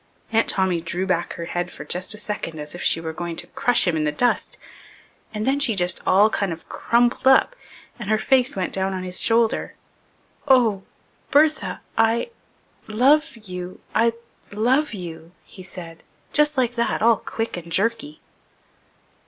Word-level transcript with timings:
Aunt 0.31 0.47
Tommy 0.49 0.81
drew 0.81 1.05
back 1.05 1.33
her 1.33 1.45
head 1.45 1.69
for 1.69 1.85
just 1.85 2.15
a 2.15 2.17
second 2.17 2.59
as 2.59 2.73
if 2.73 2.81
she 2.81 2.99
were 2.99 3.13
going 3.13 3.35
to 3.35 3.45
crush 3.45 3.87
him 3.87 3.95
in 3.95 4.03
the 4.03 4.11
dust, 4.11 4.57
and 5.31 5.45
then 5.45 5.59
she 5.59 5.75
just 5.75 6.01
all 6.07 6.27
kind 6.27 6.51
of 6.51 6.67
crumpled 6.67 7.27
up 7.27 7.55
and 7.99 8.09
her 8.09 8.17
face 8.17 8.55
went 8.55 8.73
down 8.73 8.95
on 8.95 9.03
his 9.03 9.21
shoulder. 9.21 9.75
"Oh 10.47 10.81
Bertha 11.29 11.81
I 11.99 12.31
love 12.87 13.37
you 13.43 13.79
I 13.93 14.13
love 14.51 14.91
you," 14.91 15.33
he 15.43 15.61
said, 15.61 16.01
just 16.33 16.57
like 16.57 16.73
that, 16.77 17.03
all 17.03 17.17
quick 17.17 17.55
and 17.55 17.71
jerky. 17.71 18.21